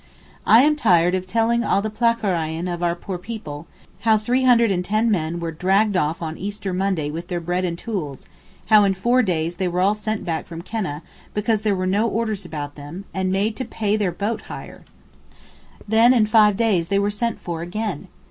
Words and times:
I 0.47 0.63
am 0.63 0.75
tired 0.75 1.13
of 1.13 1.27
telling 1.27 1.63
all 1.63 1.79
the 1.83 1.91
plackereien 1.91 2.67
of 2.67 2.81
our 2.81 2.95
poor 2.95 3.19
people, 3.19 3.67
how 3.99 4.17
three 4.17 4.41
hundred 4.45 4.71
and 4.71 4.83
ten 4.83 5.11
men 5.11 5.39
were 5.39 5.51
dragged 5.51 5.95
off 5.95 6.23
on 6.23 6.39
Easter 6.39 6.73
Monday 6.73 7.11
with 7.11 7.27
their 7.27 7.39
bread 7.39 7.63
and 7.63 7.77
tools, 7.77 8.25
how 8.65 8.83
in 8.83 8.95
four 8.95 9.21
days 9.21 9.57
they 9.57 9.67
were 9.67 9.79
all 9.79 9.93
sent 9.93 10.25
back 10.25 10.47
from 10.47 10.63
Keneh, 10.63 11.01
because 11.35 11.61
there 11.61 11.75
were 11.75 11.85
no 11.85 12.07
orders 12.07 12.45
about 12.45 12.73
them, 12.73 13.05
and 13.13 13.31
made 13.31 13.55
to 13.57 13.63
pay 13.63 13.95
their 13.95 14.11
boat 14.11 14.41
hire. 14.49 14.85
Then 15.87 16.15
in 16.15 16.25
five 16.25 16.57
days 16.57 16.87
they 16.87 16.97
were 16.97 17.11
sent 17.11 17.39
for 17.39 17.61
again. 17.61 18.07